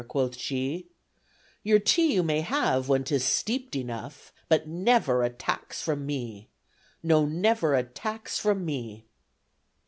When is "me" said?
6.07-6.49, 8.65-9.05